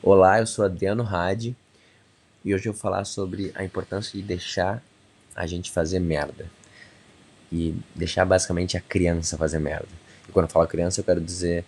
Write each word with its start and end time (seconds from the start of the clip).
Olá, 0.00 0.38
eu 0.38 0.46
sou 0.46 0.64
Adriano 0.64 1.02
Hadi 1.02 1.56
e 2.44 2.54
hoje 2.54 2.68
eu 2.68 2.72
vou 2.72 2.80
falar 2.80 3.04
sobre 3.04 3.50
a 3.56 3.64
importância 3.64 4.12
de 4.16 4.24
deixar 4.24 4.80
a 5.34 5.44
gente 5.44 5.72
fazer 5.72 5.98
merda. 5.98 6.48
E 7.50 7.74
deixar 7.96 8.24
basicamente 8.24 8.76
a 8.76 8.80
criança 8.80 9.36
fazer 9.36 9.58
merda. 9.58 9.88
E 10.28 10.30
quando 10.30 10.46
eu 10.46 10.50
falo 10.50 10.68
criança, 10.68 11.00
eu 11.00 11.04
quero 11.04 11.20
dizer 11.20 11.64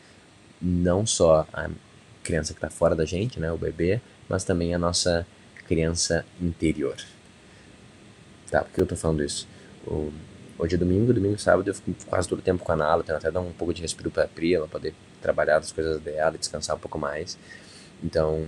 não 0.62 1.04
só 1.04 1.44
a 1.52 1.68
criança 2.22 2.52
que 2.52 2.58
está 2.58 2.70
fora 2.70 2.94
da 2.94 3.04
gente, 3.04 3.40
né, 3.40 3.50
o 3.50 3.58
bebê, 3.58 4.00
mas 4.28 4.44
também 4.44 4.72
a 4.76 4.78
nossa 4.78 5.26
criança 5.66 6.24
interior. 6.40 6.96
Tá, 8.48 8.62
por 8.62 8.72
que 8.72 8.80
eu 8.80 8.86
tô 8.86 8.94
falando 8.94 9.24
isso? 9.24 9.48
O, 9.84 10.12
hoje 10.56 10.76
é 10.76 10.78
domingo, 10.78 11.12
domingo 11.12 11.34
e 11.34 11.38
sábado 11.40 11.68
eu 11.68 11.74
fico 11.74 11.92
quase 12.06 12.28
todo 12.28 12.38
o 12.38 12.42
tempo 12.42 12.62
com 12.62 12.70
a 12.70 12.76
Nala, 12.76 13.02
tento 13.02 13.16
até 13.16 13.28
dar 13.28 13.40
um 13.40 13.52
pouco 13.52 13.74
de 13.74 13.82
respiro 13.82 14.08
pra 14.08 14.28
Pri, 14.28 14.54
ela 14.54 14.68
poder 14.68 14.94
trabalhar 15.20 15.56
as 15.56 15.72
coisas 15.72 16.00
dela, 16.00 16.38
descansar 16.38 16.76
um 16.76 16.78
pouco 16.78 16.96
mais. 16.96 17.36
Então, 18.02 18.46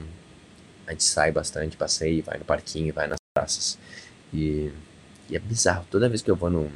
a 0.86 0.92
gente 0.92 1.04
sai 1.04 1.30
bastante, 1.30 1.76
passeia, 1.76 2.22
vai 2.22 2.38
no 2.38 2.44
parquinho, 2.44 2.92
vai 2.92 3.06
nas 3.06 3.18
praças. 3.34 3.78
E, 4.32 4.72
e 5.28 5.36
é 5.36 5.38
bizarro, 5.38 5.86
toda 5.90 6.08
vez 6.08 6.22
que 6.22 6.30
eu 6.30 6.36
vou 6.36 6.50
num, 6.50 6.70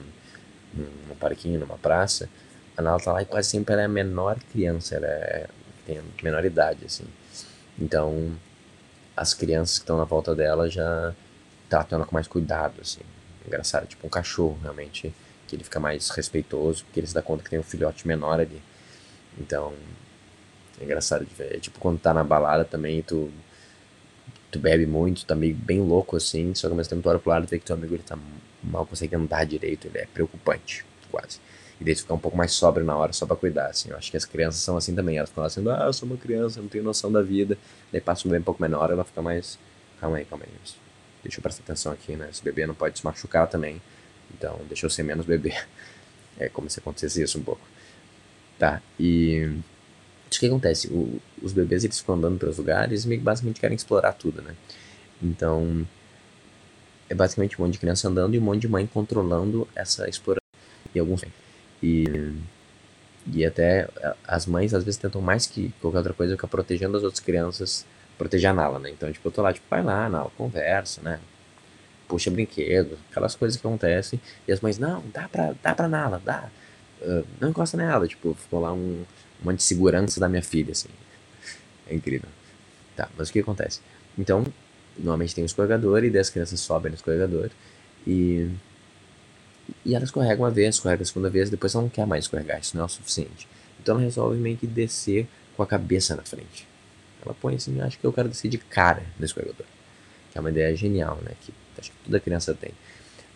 num, 0.74 1.16
parquinho, 1.18 1.58
numa 1.58 1.78
praça, 1.78 2.28
a 2.76 2.82
Nala 2.82 3.00
tá 3.00 3.12
lá 3.12 3.22
e 3.22 3.24
quase 3.24 3.48
sempre 3.48 3.72
ela 3.72 3.82
é 3.82 3.86
a 3.86 3.88
menor 3.88 4.38
criança, 4.52 4.96
ela 4.96 5.06
é, 5.06 5.48
tem 5.86 5.98
a 5.98 6.02
menor 6.22 6.44
idade, 6.44 6.84
assim. 6.84 7.04
Então, 7.78 8.36
as 9.16 9.32
crianças 9.32 9.78
que 9.78 9.84
estão 9.84 9.96
na 9.96 10.04
volta 10.04 10.34
dela 10.34 10.68
já 10.68 11.14
tratam 11.68 11.98
ela 11.98 12.06
com 12.06 12.14
mais 12.14 12.28
cuidado, 12.28 12.80
assim. 12.80 13.00
Engraçado, 13.46 13.86
tipo 13.86 14.06
um 14.06 14.10
cachorro, 14.10 14.58
realmente, 14.62 15.14
que 15.46 15.56
ele 15.56 15.64
fica 15.64 15.80
mais 15.80 16.10
respeitoso, 16.10 16.84
porque 16.84 17.00
ele 17.00 17.06
se 17.06 17.14
dá 17.14 17.22
conta 17.22 17.42
que 17.42 17.50
tem 17.50 17.58
um 17.58 17.62
filhote 17.62 18.06
menor 18.06 18.40
ali. 18.40 18.62
Então, 19.38 19.72
é 20.80 20.84
engraçado 20.84 21.24
de 21.24 21.34
ver. 21.34 21.56
É 21.56 21.58
tipo 21.58 21.78
quando 21.78 21.98
tá 21.98 22.12
na 22.12 22.24
balada 22.24 22.64
também, 22.64 23.02
tu, 23.02 23.30
tu 24.50 24.58
bebe 24.58 24.86
muito, 24.86 25.24
tá 25.24 25.34
meio 25.34 25.54
bem 25.54 25.80
louco 25.80 26.16
assim, 26.16 26.54
só 26.54 26.68
que 26.68 26.73
ao 26.73 26.76
mesmo 26.76 26.90
tempo 26.90 27.02
tu 27.02 27.09
olha 27.09 27.18
pro 27.18 27.30
lado 27.30 27.45
e 27.45 27.46
vê 27.46 27.59
que 27.59 27.64
teu 27.64 27.76
amigo 27.76 27.95
ele 27.95 28.02
tá 28.02 28.18
mal 28.62 28.86
consegue 28.86 29.14
andar 29.14 29.45
direito, 29.45 29.86
ele 29.86 29.98
é 29.98 30.06
preocupante, 30.06 30.84
quase. 31.10 31.38
E 31.80 31.84
daí 31.84 31.95
tu 31.95 32.02
fica 32.02 32.14
um 32.14 32.18
pouco 32.18 32.36
mais 32.36 32.52
sóbrio 32.52 32.84
na 32.86 32.96
hora 32.96 33.12
só 33.12 33.26
pra 33.26 33.36
cuidar, 33.36 33.66
assim. 33.66 33.90
Eu 33.90 33.96
acho 33.96 34.10
que 34.10 34.16
as 34.16 34.24
crianças 34.24 34.60
são 34.60 34.76
assim 34.76 34.95
também, 34.95 35.18
elas 35.18 35.28
ficam 35.28 35.45
lá 35.64 35.84
ah, 35.84 35.86
eu 35.86 35.92
sou 35.92 36.09
uma 36.09 36.16
criança, 36.16 36.60
não 36.60 36.68
tenho 36.68 36.84
noção 36.84 37.12
da 37.12 37.23
vida. 37.23 37.58
Daí 37.92 38.01
passa 38.01 38.26
um 38.26 38.30
bem 38.30 38.40
um 38.40 38.42
pouco 38.42 38.62
menor, 38.62 38.90
ela 38.90 39.04
fica 39.04 39.20
mais, 39.20 39.58
calma 40.01 40.16
aí, 40.16 40.24
calma 40.24 40.45
aí. 40.45 40.51
Deixa 41.23 41.38
eu 41.38 41.42
prestar 41.42 41.62
atenção 41.64 41.92
aqui, 41.92 42.16
né? 42.16 42.29
Esse 42.30 42.42
bebê 42.42 42.66
não 42.66 42.74
pode 42.74 42.98
se 42.98 43.04
machucar 43.04 43.46
também. 43.46 43.82
Então, 44.32 44.60
deixa 44.68 44.86
eu 44.86 44.90
ser 44.90 45.02
menos 45.02 45.26
bebê. 45.26 45.54
É 46.38 46.51
como 46.51 46.68
se 46.68 46.79
acontecesse 46.79 47.23
isso 47.23 47.38
um 47.38 47.42
pouco. 47.42 47.62
Tá, 48.58 48.82
e 49.01 49.56
o 50.29 50.41
que 50.41 50.46
acontece? 50.46 50.88
O, 50.88 51.21
os 51.43 51.52
bebês 51.52 51.85
eles 51.85 51.99
ficam 51.99 52.16
andando 52.16 52.38
pelos 52.38 52.59
lugares 52.59 53.05
e 53.05 53.16
basicamente 53.16 53.60
querem 53.60 53.77
explorar 53.77 54.13
tudo, 54.13 54.43
né? 54.43 54.55
Então, 55.23 55.87
é 57.09 57.15
basicamente 57.15 57.60
um 57.60 57.65
monte 57.65 57.74
de 57.74 57.79
criança 57.79 58.09
andando 58.09 58.35
e 58.35 58.38
um 58.38 58.43
monte 58.43 58.63
de 58.63 58.69
mãe 58.69 58.87
controlando 58.87 59.66
essa 59.74 60.09
exploração. 60.09 60.43
E 60.95 60.99
alguns. 60.99 61.24
E, 61.82 62.32
e 63.32 63.45
até 63.45 63.88
as 64.27 64.47
mães 64.47 64.75
às 64.75 64.84
vezes 64.84 64.99
tentam 64.99 65.21
mais 65.21 65.47
que 65.47 65.72
qualquer 65.81 65.99
outra 65.99 66.12
coisa 66.12 66.34
ficar 66.34 66.49
protegendo 66.49 66.97
as 66.97 67.03
outras 67.03 67.21
crianças, 67.21 67.87
proteger 68.19 68.50
a 68.50 68.54
Nala, 68.54 68.78
né? 68.78 68.91
Então, 68.91 69.10
tipo, 69.12 69.27
eu 69.28 69.32
tô 69.32 69.43
lá, 69.43 69.53
tipo, 69.53 69.66
vai 69.71 69.82
lá, 69.82 70.09
Nala, 70.09 70.31
conversa, 70.37 71.00
né? 71.03 71.21
Puxa 72.09 72.31
brinquedo, 72.31 72.99
aquelas 73.10 73.34
coisas 73.34 73.60
que 73.60 73.66
acontecem. 73.66 74.21
E 74.47 74.53
as 74.53 74.60
mães, 74.60 74.78
não, 74.78 75.03
dá 75.12 75.28
pra, 75.28 75.54
dá 75.62 75.75
pra 75.75 75.88
Nala, 75.88 76.21
dá. 76.25 76.49
Uh, 77.00 77.27
não 77.41 77.50
encosta 77.50 77.77
nela. 77.77 78.06
Tipo, 78.06 78.34
ficou 78.34 78.60
lá 78.60 78.72
um, 78.72 79.04
um 79.41 79.47
monte 79.47 79.59
de 79.59 79.62
segurança 79.65 80.20
da 80.20 80.28
minha 80.28 80.42
filha, 80.42 80.72
assim. 80.72 80.88
É 81.88 81.94
incrível. 81.94 82.28
Tá, 82.97 83.09
mas 83.16 83.28
o 83.28 83.32
que 83.32 83.41
acontece? 83.41 83.81
Então, 84.19 84.44
normalmente 84.97 85.34
tem 85.34 85.44
um 85.44 85.47
escorregador 85.47 86.04
e 86.04 86.10
10 86.10 86.31
crianças 86.31 86.60
sobem 86.60 86.91
no 86.91 86.97
escorregador 86.97 87.50
e 88.06 88.50
e 89.84 89.94
ela 89.94 90.04
escorrega 90.04 90.41
uma 90.41 90.50
vez, 90.50 90.76
escorrega 90.76 91.02
a 91.02 91.06
segunda 91.06 91.28
vez, 91.28 91.50
depois 91.50 91.74
ela 91.74 91.82
não 91.82 91.88
quer 91.91 92.06
mais 92.06 92.24
escorregar, 92.24 92.60
isso 92.60 92.76
não 92.76 92.84
é 92.84 92.86
o 92.86 92.88
suficiente. 92.88 93.48
Então 93.80 93.97
ela 93.97 94.04
resolve 94.04 94.38
meio 94.38 94.56
que 94.56 94.66
descer 94.66 95.26
com 95.56 95.62
a 95.62 95.66
cabeça 95.66 96.14
na 96.14 96.22
frente. 96.22 96.66
Ela 97.24 97.34
põe 97.34 97.56
assim, 97.56 97.80
acho 97.80 97.98
que 97.98 98.04
eu 98.04 98.12
quero 98.12 98.28
descer 98.28 98.48
de 98.48 98.58
cara 98.58 99.03
no 99.18 99.24
escorregador. 99.24 99.66
Que 100.30 100.38
é 100.38 100.41
uma 100.41 100.50
ideia 100.50 100.74
genial, 100.76 101.18
né? 101.22 101.32
Que 101.41 101.53
acho 101.78 101.91
que 101.91 101.97
toda 102.04 102.20
criança 102.20 102.54
tem. 102.54 102.70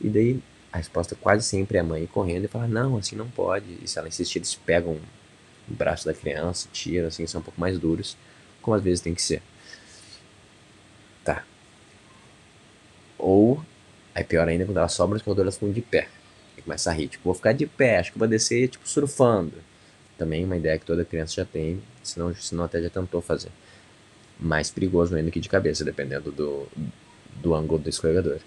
E 0.00 0.08
daí 0.08 0.40
a 0.72 0.78
resposta 0.78 1.16
quase 1.16 1.44
sempre 1.44 1.78
é 1.78 1.80
a 1.80 1.84
mãe 1.84 2.06
correndo 2.06 2.44
e 2.44 2.48
fala, 2.48 2.68
não, 2.68 2.96
assim 2.96 3.16
não 3.16 3.28
pode. 3.28 3.66
E 3.82 3.88
se 3.88 3.98
ela 3.98 4.08
insistir, 4.08 4.38
eles 4.38 4.54
pegam 4.54 4.98
o 5.70 5.74
braço 5.74 6.04
da 6.04 6.12
criança, 6.12 6.68
tiram, 6.72 7.08
assim, 7.08 7.26
são 7.26 7.40
um 7.40 7.44
pouco 7.44 7.60
mais 7.60 7.78
duros, 7.78 8.16
como 8.60 8.74
às 8.74 8.82
vezes 8.82 9.00
tem 9.00 9.14
que 9.14 9.22
ser. 9.22 9.42
Tá. 11.24 11.44
Ou, 13.18 13.62
é 14.14 14.22
pior 14.22 14.48
ainda 14.48 14.64
quando 14.64 14.78
ela 14.78 14.88
sobra 14.88 15.16
no 15.16 15.24
corredor, 15.24 15.44
elas 15.44 15.54
ficam 15.54 15.72
de 15.72 15.80
pé. 15.80 16.08
E 16.56 16.62
começa 16.62 16.90
a 16.90 16.92
rir, 16.92 17.08
tipo, 17.08 17.24
vou 17.24 17.34
ficar 17.34 17.52
de 17.52 17.66
pé, 17.66 17.98
acho 17.98 18.12
que 18.12 18.18
vou 18.18 18.28
descer, 18.28 18.68
tipo, 18.68 18.88
surfando. 18.88 19.54
Também 20.18 20.44
uma 20.44 20.56
ideia 20.56 20.78
que 20.78 20.84
toda 20.84 21.04
criança 21.04 21.34
já 21.36 21.44
tem, 21.44 21.80
senão, 22.02 22.34
senão 22.34 22.64
até 22.64 22.82
já 22.82 22.90
tentou 22.90 23.20
fazer. 23.20 23.50
Mais 24.38 24.70
perigoso 24.70 25.14
ainda 25.14 25.30
que 25.30 25.40
de 25.40 25.48
cabeça, 25.48 25.84
dependendo 25.84 26.32
do, 26.32 26.66
do 27.36 27.54
ângulo 27.54 27.78
do 27.78 27.88
escorregador. 27.88 28.38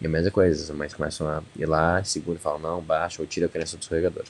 E 0.00 0.06
a 0.06 0.08
mesma 0.08 0.30
coisa, 0.30 0.62
as 0.62 0.70
mães 0.76 0.94
começam 0.94 1.28
a 1.28 1.42
ir 1.56 1.66
lá, 1.66 2.02
segura 2.04 2.38
e 2.38 2.40
falam, 2.40 2.58
não, 2.58 2.80
baixa, 2.80 3.20
ou 3.20 3.26
tira 3.26 3.46
a 3.46 3.48
criança 3.48 3.76
do 3.76 3.82
escorregador. 3.82 4.24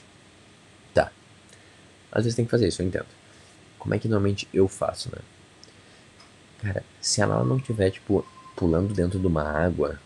Às 2.11 2.23
vezes 2.23 2.35
tem 2.35 2.45
que 2.45 2.51
fazer 2.51 2.67
isso, 2.67 2.81
eu 2.81 2.87
entendo. 2.87 3.05
Como 3.79 3.93
é 3.93 3.99
que 3.99 4.07
normalmente 4.07 4.47
eu 4.53 4.67
faço, 4.67 5.09
né? 5.11 5.21
Cara, 6.61 6.83
se 7.01 7.21
ela 7.21 7.43
não 7.43 7.57
estiver, 7.57 7.89
tipo, 7.89 8.25
pulando 8.55 8.93
dentro 8.93 9.17
de 9.17 9.25
uma 9.25 9.43
água, 9.43 9.99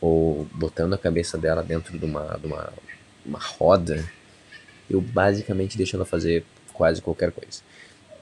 ou 0.00 0.46
botando 0.54 0.94
a 0.94 0.98
cabeça 0.98 1.38
dela 1.38 1.62
dentro 1.62 1.98
de 1.98 2.04
uma, 2.04 2.38
de 2.38 2.46
uma, 2.46 2.72
uma 3.24 3.38
roda, 3.38 4.04
eu 4.90 5.00
basicamente 5.00 5.76
deixo 5.76 5.96
ela 5.96 6.04
fazer 6.04 6.44
quase 6.72 7.00
qualquer 7.00 7.30
coisa. 7.30 7.60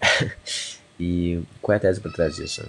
e 0.99 1.41
qual 1.63 1.75
é 1.75 1.77
a 1.77 1.81
tese 1.81 2.01
por 2.01 2.13
trás 2.13 2.37
disso? 2.37 2.63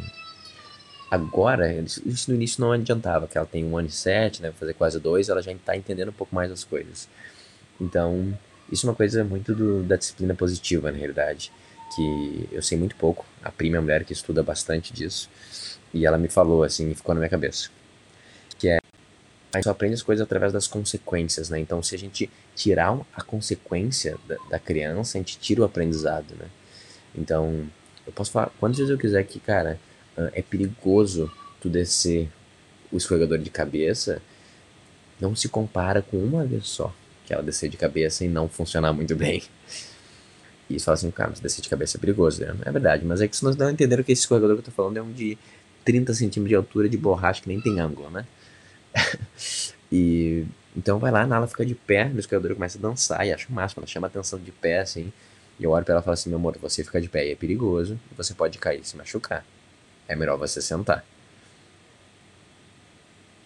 Agora, 1.10 1.70
isso 2.06 2.32
no 2.32 2.36
início 2.36 2.62
não 2.62 2.72
adiantava, 2.72 3.28
que 3.28 3.38
ela 3.38 3.46
tem 3.46 3.66
um 3.66 3.78
ano 3.78 3.90
e 3.90 3.92
sete, 3.92 4.42
né, 4.42 4.54
fazer 4.54 4.74
quase 4.74 4.98
dois, 4.98 5.28
ela 5.28 5.42
já 5.42 5.52
está 5.52 5.76
entendendo 5.76 6.10
um 6.10 6.14
pouco 6.14 6.34
mais 6.34 6.50
das 6.50 6.64
coisas. 6.64 7.10
Então, 7.82 8.38
isso 8.72 8.86
é 8.86 8.90
uma 8.90 8.96
coisa 8.96 9.24
muito 9.24 9.54
do, 9.54 9.84
da 9.84 9.98
disciplina 9.98 10.34
positiva, 10.34 10.92
na 10.92 10.98
realidade, 10.98 11.52
que 11.94 12.48
eu 12.52 12.62
sei 12.62 12.78
muito 12.78 12.96
pouco. 12.96 13.26
A 13.44 13.52
prima 13.52 13.76
é 13.76 13.80
uma 13.80 13.84
mulher 13.84 14.06
que 14.06 14.14
estuda 14.14 14.42
bastante 14.42 14.94
disso, 14.94 15.30
e 15.94 16.06
ela 16.06 16.18
me 16.18 16.30
falou 16.30 16.64
assim, 16.64 16.90
e 16.90 16.96
ficou 16.96 17.14
na 17.14 17.20
minha 17.20 17.30
cabeça, 17.30 17.70
que 18.58 18.70
é 18.70 18.80
a 19.54 19.58
gente 19.58 19.66
só 19.66 19.72
aprende 19.72 19.96
as 19.96 20.02
coisas 20.02 20.24
através 20.24 20.54
das 20.54 20.66
consequências, 20.66 21.50
né? 21.50 21.60
Então, 21.60 21.84
se 21.84 21.94
a 21.94 21.98
gente 21.98 22.30
tirar 22.56 22.98
a 23.14 23.22
consequência 23.22 24.18
da, 24.26 24.38
da 24.50 24.60
criança, 24.60 25.18
a 25.18 25.20
gente 25.20 25.38
tira 25.38 25.62
o 25.62 25.66
aprendizado, 25.66 26.34
né? 26.40 26.46
Então, 27.14 27.68
eu 28.08 28.14
posso 28.14 28.32
falar 28.32 28.50
quantas 28.62 28.78
vezes 28.78 28.92
eu 28.92 28.98
quiser 28.98 29.26
que, 29.26 29.42
cara, 29.42 29.78
é 30.34 30.42
perigoso 30.42 31.30
tu 31.60 31.70
descer 31.70 32.30
o 32.90 32.96
escorregador 32.96 33.40
de 33.40 33.50
cabeça, 33.50 34.22
não 35.20 35.36
se 35.36 35.50
compara 35.50 36.02
com 36.02 36.18
uma 36.18 36.46
vez 36.46 36.68
só 36.68 36.94
que 37.26 37.34
ela 37.34 37.44
descer 37.44 37.70
de 37.70 37.78
cabeça 37.78 38.26
e 38.26 38.28
não 38.28 38.48
funcionar 38.48 38.94
muito 38.94 39.16
bem. 39.16 39.44
E 40.70 40.76
isso 40.76 40.86
fala 40.86 40.96
assim, 40.96 41.12
cara, 41.12 41.34
descer 41.42 41.62
de 41.62 41.70
cabeça 41.70 41.98
é 41.98 42.00
perigoso, 42.00 42.42
né? 42.42 42.56
É 42.66 42.72
verdade, 42.72 43.06
mas 43.06 43.22
é 43.22 43.28
que 43.28 43.44
nós 43.44 43.56
não 43.56 43.70
entenderam 43.70 44.04
que 44.04 44.12
esse 44.12 44.22
escorregador 44.22 44.56
que 44.56 44.62
eu 44.62 44.66
tô 44.66 44.72
falando 44.72 44.98
é 44.98 45.02
um 45.02 45.12
de 45.12 45.38
30 45.84 46.14
centímetros 46.14 46.50
de 46.50 46.56
altura 46.56 46.88
de 46.88 46.98
borracha 46.98 47.42
que 47.42 47.50
nem 47.50 47.60
tem 47.60 47.80
ângulo, 47.80 48.10
né? 48.10 48.26
e 49.92 50.46
então 50.76 51.00
vai 51.00 51.12
lá, 51.12 51.22
a 51.22 51.28
Nala 51.28 51.48
fica 51.48 51.66
de 51.66 51.76
pé 51.76 52.06
no 52.08 52.20
escorregador 52.20 52.56
começa 52.56 52.78
a 52.78 52.82
dançar 52.82 53.26
e 53.28 53.34
acha 53.34 53.48
o 53.50 53.52
máximo, 53.52 53.82
ela 53.82 53.88
chama 53.88 54.08
a 54.08 54.10
atenção 54.10 54.40
de 54.40 54.52
pé 54.52 54.80
assim. 54.80 55.12
E 55.60 55.64
eu 55.64 55.72
olho 55.72 55.86
pra 55.86 55.94
ela 55.94 56.02
e 56.02 56.04
falo 56.04 56.14
assim: 56.14 56.30
meu 56.30 56.40
amor, 56.40 56.58
você 56.60 56.84
ficar 56.84 57.00
de 57.00 57.10
pé 57.10 57.30
é 57.30 57.36
perigoso, 57.36 58.00
você 58.16 58.34
pode 58.34 58.58
cair 58.58 58.82
e 58.82 58.86
se 58.86 58.96
machucar. 58.98 59.46
É 60.08 60.16
melhor 60.16 60.38
você 60.38 60.62
sentar. 60.62 61.06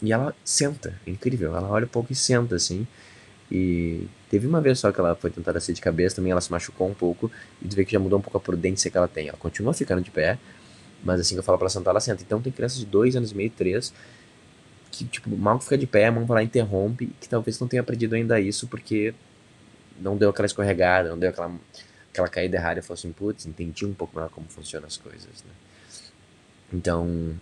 E 0.02 0.14
ela 0.14 0.36
senta, 0.44 1.00
é 1.06 1.10
incrível. 1.10 1.56
Ela 1.56 1.68
olha 1.68 1.86
um 1.86 1.90
pouco 1.90 2.12
e 2.14 2.16
senta 2.16 2.56
assim. 2.56 2.88
E 3.52 4.08
teve 4.30 4.48
uma 4.48 4.60
vez 4.60 4.80
só 4.80 4.92
que 4.92 5.00
ela 5.00 5.16
foi 5.16 5.30
tentar 5.30 5.52
descer 5.52 5.74
de 5.74 5.82
cabeça, 5.82 6.16
também 6.16 6.32
ela 6.32 6.42
se 6.42 6.52
machucou 6.52 6.88
um 6.88 6.94
pouco, 6.94 7.32
e 7.62 7.68
tu 7.68 7.76
vê 7.76 7.86
que 7.86 7.92
já 7.92 8.00
mudou 8.00 8.20
um 8.20 8.22
pouco 8.22 8.38
a 8.38 8.42
prudência 8.42 8.90
que 8.90 8.98
ela 8.98 9.08
tem. 9.08 9.28
Ela 9.28 9.38
continua 9.38 9.74
ficando 9.74 10.02
de 10.02 10.12
pé, 10.12 10.38
mas 11.04 11.20
assim 11.20 11.36
que 11.36 11.40
eu 11.40 11.44
falo 11.44 11.58
pra 11.58 11.66
ela 11.66 11.70
sentar, 11.70 11.92
ela 11.92 12.00
senta. 12.00 12.24
Então 12.24 12.42
tem 12.42 12.52
crianças 12.52 12.80
de 12.80 12.86
dois 12.86 13.16
anos 13.16 13.32
e 13.32 13.36
meio, 13.36 13.52
três, 13.52 13.94
que 14.92 15.06
tipo, 15.06 15.30
mal 15.30 15.60
fica 15.60 15.78
de 15.78 15.86
pé, 15.86 16.08
a 16.08 16.12
mão 16.12 16.26
vai 16.26 16.36
lá 16.36 16.44
interrompe, 16.44 17.08
que 17.20 17.30
talvez 17.30 17.60
não 17.60 17.68
tenha 17.68 17.82
aprendido 17.82 18.16
ainda 18.16 18.40
isso, 18.40 18.68
porque 18.68 19.14
não 20.00 20.18
deu 20.18 20.30
aquela 20.30 20.46
escorregada, 20.46 21.10
não 21.10 21.20
deu 21.20 21.30
aquela, 21.30 21.52
aquela 22.12 22.28
caída 22.28 22.58
errada 22.58 22.80
e 22.80 22.84
falou 22.84 22.96
assim, 22.98 23.12
putz, 23.12 23.46
entendi 23.46 23.86
um 23.86 23.94
pouco 23.94 24.16
melhor 24.16 24.30
como 24.30 24.48
funcionam 24.50 24.88
as 24.88 24.98
coisas, 24.98 25.44
né? 25.44 25.52
Então, 26.74 27.36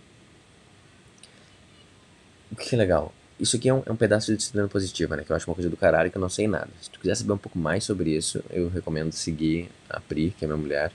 o 2.52 2.56
que 2.56 2.74
é 2.74 2.78
legal? 2.78 3.12
Isso 3.38 3.56
aqui 3.56 3.68
é 3.68 3.74
um, 3.74 3.82
é 3.84 3.90
um, 3.90 3.96
pedaço 3.96 4.30
de 4.30 4.36
disciplina 4.36 4.68
positiva, 4.68 5.16
né? 5.16 5.24
Que 5.24 5.32
eu 5.32 5.36
acho 5.36 5.50
uma 5.50 5.54
coisa 5.54 5.68
do 5.68 5.76
caralho 5.76 6.10
que 6.10 6.16
eu 6.16 6.20
não 6.20 6.28
sei 6.28 6.46
nada. 6.46 6.68
Se 6.80 6.88
tu 6.88 7.00
quiser 7.00 7.16
saber 7.16 7.32
um 7.32 7.38
pouco 7.38 7.58
mais 7.58 7.82
sobre 7.82 8.10
isso, 8.10 8.42
eu 8.50 8.68
recomendo 8.68 9.12
seguir 9.12 9.68
a 9.90 10.00
Pri, 10.00 10.34
que 10.38 10.44
é 10.44 10.48
minha 10.48 10.56
mulher, 10.56 10.92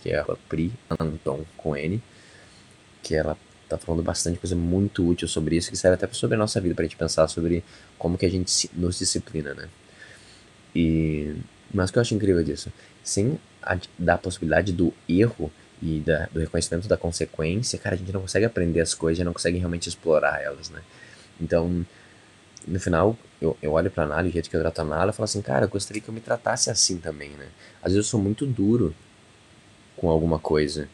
que 0.00 0.10
é 0.10 0.18
a 0.20 0.24
Pri 0.48 0.72
Anton 0.88 1.44
com 1.56 1.76
N, 1.76 2.00
que 3.02 3.14
ela 3.14 3.36
tá 3.68 3.76
falando 3.76 4.02
bastante 4.02 4.38
coisa 4.38 4.54
muito 4.54 5.06
útil 5.06 5.26
sobre 5.28 5.56
isso, 5.56 5.70
que 5.70 5.76
serve 5.76 5.94
até 5.94 6.12
sobre 6.12 6.36
a 6.36 6.38
nossa 6.38 6.60
vida, 6.60 6.74
pra 6.74 6.84
gente 6.84 6.96
pensar 6.96 7.26
sobre 7.28 7.64
como 7.98 8.16
que 8.16 8.26
a 8.26 8.30
gente 8.30 8.70
nos 8.74 8.98
disciplina, 8.98 9.54
né? 9.54 9.68
E... 10.74 11.36
Mas 11.72 11.90
o 11.90 11.92
que 11.92 11.98
eu 11.98 12.02
acho 12.02 12.14
incrível 12.14 12.42
disso? 12.42 12.72
Sem 13.02 13.38
a, 13.62 13.78
da 13.98 14.18
possibilidade 14.18 14.72
do 14.72 14.92
erro 15.08 15.52
e 15.80 16.00
da, 16.00 16.26
do 16.26 16.40
reconhecimento 16.40 16.88
da 16.88 16.96
consequência, 16.96 17.78
cara, 17.78 17.94
a 17.94 17.98
gente 17.98 18.12
não 18.12 18.22
consegue 18.22 18.44
aprender 18.44 18.80
as 18.80 18.92
coisas, 18.92 19.24
não 19.24 19.32
consegue 19.32 19.58
realmente 19.58 19.88
explorar 19.88 20.42
elas, 20.42 20.68
né? 20.70 20.82
Então, 21.40 21.84
no 22.66 22.80
final, 22.80 23.16
eu, 23.40 23.56
eu 23.62 23.72
olho 23.72 23.90
pra 23.90 24.06
Nala, 24.06 24.28
o 24.28 24.30
jeito 24.30 24.50
que 24.50 24.56
eu 24.56 24.60
trato 24.60 24.80
a 24.80 24.84
Nala, 24.84 25.10
eu 25.10 25.14
falo 25.14 25.24
assim, 25.24 25.40
cara, 25.42 25.64
eu 25.64 25.68
gostaria 25.68 26.02
que 26.02 26.08
eu 26.08 26.14
me 26.14 26.20
tratasse 26.20 26.70
assim 26.70 26.98
também, 26.98 27.30
né? 27.30 27.48
Às 27.82 27.92
vezes 27.92 28.06
eu 28.06 28.10
sou 28.10 28.20
muito 28.20 28.44
duro 28.46 28.94
com 29.96 30.08
alguma 30.08 30.38
coisa, 30.38 30.88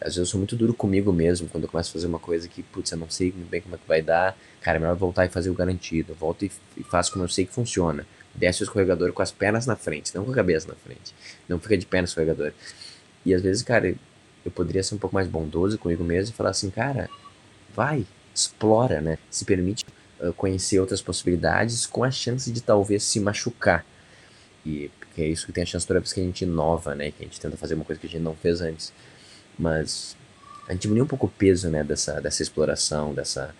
às 0.00 0.14
vezes 0.14 0.18
eu 0.18 0.26
sou 0.26 0.38
muito 0.38 0.54
duro 0.54 0.72
comigo 0.72 1.12
mesmo 1.12 1.48
quando 1.48 1.64
eu 1.64 1.70
começo 1.70 1.90
a 1.90 1.92
fazer 1.92 2.06
uma 2.06 2.18
coisa 2.18 2.46
que, 2.48 2.62
putz, 2.62 2.92
eu 2.92 2.98
não 2.98 3.10
sei 3.10 3.32
muito 3.32 3.48
bem 3.48 3.60
como 3.60 3.74
é 3.74 3.78
que 3.78 3.88
vai 3.88 4.00
dar. 4.00 4.36
Cara, 4.60 4.78
é 4.78 4.80
melhor 4.80 4.94
voltar 4.94 5.26
e 5.26 5.28
fazer 5.28 5.50
o 5.50 5.54
garantido. 5.54 6.14
Volto 6.14 6.44
e, 6.44 6.52
e 6.76 6.84
faço 6.84 7.12
como 7.12 7.24
eu 7.24 7.28
sei 7.28 7.46
que 7.46 7.52
funciona. 7.52 8.06
Desce 8.34 8.62
o 8.62 8.64
escorregador 8.64 9.12
com 9.12 9.22
as 9.22 9.32
pernas 9.32 9.66
na 9.66 9.74
frente, 9.74 10.14
não 10.14 10.24
com 10.24 10.30
a 10.30 10.34
cabeça 10.34 10.68
na 10.68 10.74
frente. 10.74 11.12
Não 11.48 11.58
fica 11.58 11.76
de 11.76 11.84
pé 11.84 12.00
no 12.00 12.04
escorregador. 12.04 12.52
E 13.26 13.34
às 13.34 13.42
vezes, 13.42 13.62
cara, 13.62 13.92
eu 14.44 14.50
poderia 14.52 14.82
ser 14.84 14.94
um 14.94 14.98
pouco 14.98 15.14
mais 15.14 15.26
bondoso 15.26 15.76
comigo 15.78 16.04
mesmo 16.04 16.32
e 16.32 16.36
falar 16.36 16.50
assim, 16.50 16.70
cara, 16.70 17.10
vai, 17.74 18.06
explora, 18.40 19.00
né? 19.00 19.18
Se 19.30 19.44
permite 19.44 19.84
uh, 20.20 20.32
conhecer 20.34 20.80
outras 20.80 21.02
possibilidades 21.02 21.86
com 21.86 22.04
a 22.04 22.10
chance 22.10 22.50
de 22.50 22.60
talvez 22.60 23.02
se 23.02 23.20
machucar. 23.20 23.84
E 24.64 24.90
porque 24.98 25.22
é 25.22 25.26
isso 25.26 25.46
que 25.46 25.52
tem 25.52 25.62
a 25.62 25.66
chance 25.66 25.86
toda 25.86 26.00
vez 26.00 26.12
que 26.12 26.20
a 26.20 26.24
gente 26.24 26.42
inova, 26.42 26.94
né? 26.94 27.10
Que 27.10 27.24
a 27.24 27.26
gente 27.26 27.40
tenta 27.40 27.56
fazer 27.56 27.74
uma 27.74 27.84
coisa 27.84 28.00
que 28.00 28.06
a 28.06 28.10
gente 28.10 28.22
não 28.22 28.34
fez 28.34 28.60
antes. 28.60 28.92
Mas 29.58 30.16
a 30.68 30.72
gente 30.72 30.82
diminuiu 30.82 31.04
um 31.04 31.08
pouco 31.08 31.26
o 31.26 31.30
peso, 31.30 31.68
né, 31.70 31.82
dessa, 31.82 32.20
dessa 32.20 32.42
exploração, 32.42 33.14
dessa, 33.14 33.54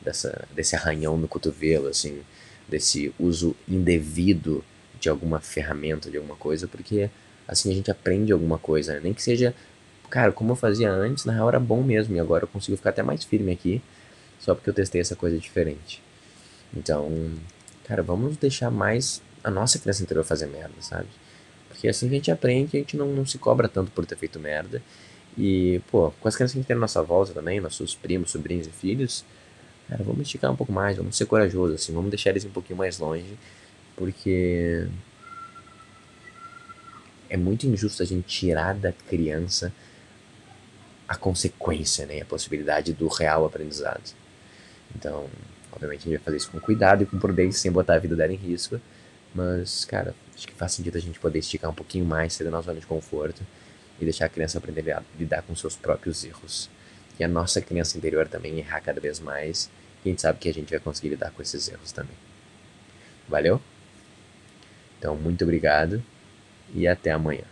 dessa, 0.00 0.48
desse 0.54 0.74
arranhão 0.74 1.16
no 1.16 1.28
cotovelo, 1.28 1.88
assim, 1.88 2.22
desse 2.66 3.14
uso 3.18 3.54
indevido 3.68 4.64
de 4.98 5.10
alguma 5.10 5.40
ferramenta, 5.40 6.10
de 6.10 6.16
alguma 6.16 6.36
coisa, 6.36 6.66
porque 6.66 7.10
assim 7.46 7.70
a 7.70 7.74
gente 7.74 7.90
aprende 7.90 8.32
alguma 8.32 8.58
coisa, 8.58 8.94
né? 8.94 9.00
nem 9.04 9.12
que 9.12 9.22
seja, 9.22 9.54
cara, 10.08 10.32
como 10.32 10.52
eu 10.52 10.56
fazia 10.56 10.90
antes, 10.90 11.26
na 11.26 11.34
real 11.34 11.48
era 11.48 11.60
bom 11.60 11.82
mesmo, 11.82 12.16
e 12.16 12.20
agora 12.20 12.44
eu 12.44 12.48
consigo 12.48 12.76
ficar 12.76 12.90
até 12.90 13.02
mais 13.02 13.22
firme 13.22 13.52
aqui, 13.52 13.82
só 14.44 14.54
porque 14.54 14.68
eu 14.68 14.74
testei 14.74 15.00
essa 15.00 15.16
coisa 15.16 15.38
diferente. 15.38 16.02
Então, 16.76 17.32
cara, 17.84 18.02
vamos 18.02 18.36
deixar 18.36 18.70
mais 18.70 19.22
a 19.42 19.50
nossa 19.50 19.78
criança 19.78 20.02
interior 20.02 20.22
fazer 20.22 20.46
merda, 20.46 20.74
sabe? 20.80 21.08
Porque 21.68 21.88
assim 21.88 22.08
que 22.08 22.14
a 22.14 22.18
gente 22.18 22.30
aprende, 22.30 22.76
a 22.76 22.80
gente 22.80 22.96
não, 22.96 23.08
não 23.08 23.24
se 23.24 23.38
cobra 23.38 23.68
tanto 23.68 23.90
por 23.90 24.04
ter 24.04 24.16
feito 24.16 24.38
merda, 24.38 24.82
e, 25.36 25.80
pô, 25.90 26.12
com 26.20 26.28
as 26.28 26.36
crianças 26.36 26.52
que 26.52 26.58
a 26.58 26.60
gente 26.60 26.68
tem 26.68 26.76
na 26.76 26.82
nossa 26.82 27.02
volta 27.02 27.32
também, 27.32 27.58
nossos 27.58 27.94
primos, 27.94 28.30
sobrinhos 28.30 28.66
e 28.66 28.70
filhos, 28.70 29.24
cara, 29.88 30.04
vamos 30.04 30.22
esticar 30.22 30.52
um 30.52 30.56
pouco 30.56 30.72
mais, 30.72 30.98
vamos 30.98 31.16
ser 31.16 31.24
corajosos, 31.24 31.80
assim, 31.80 31.94
vamos 31.94 32.10
deixar 32.10 32.30
eles 32.30 32.44
um 32.44 32.50
pouquinho 32.50 32.76
mais 32.78 32.98
longe, 32.98 33.38
porque 33.96 34.86
é 37.30 37.36
muito 37.36 37.66
injusto 37.66 38.02
a 38.02 38.06
gente 38.06 38.28
tirar 38.28 38.74
da 38.74 38.92
criança 38.92 39.72
a 41.08 41.16
consequência, 41.16 42.04
né, 42.04 42.20
a 42.20 42.24
possibilidade 42.26 42.92
do 42.92 43.08
real 43.08 43.46
aprendizado. 43.46 44.23
Então, 44.94 45.28
obviamente 45.72 46.00
a 46.00 46.04
gente 46.04 46.16
vai 46.16 46.24
fazer 46.24 46.36
isso 46.36 46.50
com 46.50 46.60
cuidado 46.60 47.02
e 47.02 47.06
com 47.06 47.18
prudência, 47.18 47.60
sem 47.60 47.70
botar 47.70 47.94
a 47.94 47.98
vida 47.98 48.14
dela 48.14 48.32
em 48.32 48.36
risco, 48.36 48.80
mas, 49.34 49.84
cara, 49.84 50.14
acho 50.34 50.46
que 50.46 50.54
faz 50.54 50.72
sentido 50.72 50.96
a 50.96 51.00
gente 51.00 51.18
poder 51.18 51.40
esticar 51.40 51.70
um 51.70 51.74
pouquinho 51.74 52.04
mais, 52.04 52.32
sair 52.32 52.44
da 52.44 52.50
nossa 52.50 52.66
zona 52.66 52.80
de 52.80 52.86
conforto, 52.86 53.42
e 54.00 54.04
deixar 54.04 54.26
a 54.26 54.28
criança 54.28 54.58
aprender 54.58 54.90
a 54.92 55.02
lidar 55.18 55.42
com 55.42 55.54
seus 55.54 55.76
próprios 55.76 56.24
erros. 56.24 56.68
E 57.18 57.24
a 57.24 57.28
nossa 57.28 57.60
criança 57.60 57.96
interior 57.96 58.26
também 58.28 58.58
errar 58.58 58.80
cada 58.80 59.00
vez 59.00 59.20
mais. 59.20 59.70
E 60.04 60.08
a 60.08 60.10
gente 60.10 60.22
sabe 60.22 60.38
que 60.38 60.48
a 60.48 60.54
gente 60.54 60.70
vai 60.70 60.80
conseguir 60.80 61.10
lidar 61.10 61.30
com 61.30 61.40
esses 61.40 61.68
erros 61.68 61.92
também. 61.92 62.16
Valeu? 63.28 63.60
Então, 64.98 65.16
muito 65.16 65.44
obrigado 65.44 66.02
e 66.74 66.88
até 66.88 67.12
amanhã. 67.12 67.44